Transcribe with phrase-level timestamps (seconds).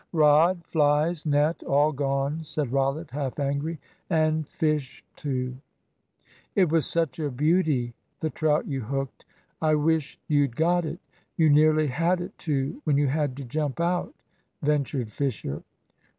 [0.13, 3.77] "Rod, flies, net, all gone," said Rollitt, half angry;
[4.09, 5.55] "and fish too."
[6.55, 9.25] "It was such a beauty, the trout you hooked.
[9.61, 10.97] I wish you'd got it.
[11.37, 14.15] You nearly had it too when you had to jump out,"
[14.63, 15.61] ventured Fisher.